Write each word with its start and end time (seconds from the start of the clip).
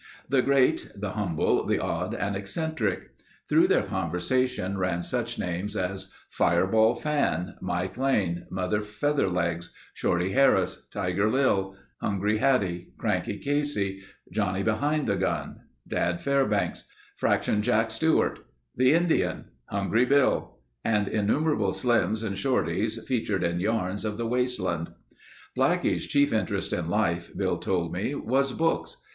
The 0.29 0.41
great, 0.41 0.89
the 0.95 1.11
humble, 1.11 1.63
the 1.63 1.77
odd 1.77 2.15
and 2.15 2.35
eccentric. 2.35 3.11
Through 3.47 3.67
their 3.67 3.83
conversation 3.83 4.79
ran 4.79 5.03
such 5.03 5.37
names 5.37 5.75
as 5.77 6.11
Fireball 6.27 6.95
Fan; 6.95 7.53
Mike 7.61 7.99
Lane; 7.99 8.47
Mother 8.49 8.81
Featherlegs; 8.81 9.69
Shorty 9.93 10.31
Harris; 10.31 10.87
Tiger 10.89 11.29
Lil; 11.29 11.75
Hungry 12.01 12.39
Hattie; 12.39 12.87
Cranky 12.97 13.37
Casey; 13.37 14.01
Johnny 14.31 14.63
Behind 14.63 15.05
the 15.05 15.15
Gun; 15.15 15.57
Dad 15.87 16.19
Fairbanks; 16.19 16.85
Fraction 17.15 17.61
Jack 17.61 17.91
Stewart; 17.91 18.39
the 18.75 18.93
Indian, 18.93 19.51
Hungry 19.65 20.05
Bill; 20.05 20.57
and 20.83 21.07
innumerable 21.07 21.73
Slims 21.73 22.23
and 22.23 22.35
Shortys 22.37 22.99
featured 23.05 23.43
in 23.43 23.59
yarns 23.59 24.03
of 24.03 24.17
the 24.17 24.25
wasteland. 24.25 24.93
Blackie's 25.55 26.07
chief 26.07 26.33
interest 26.33 26.73
in 26.73 26.89
life, 26.89 27.29
Bill 27.37 27.59
told 27.59 27.93
me 27.93 28.15
was 28.15 28.51
books. 28.51 28.97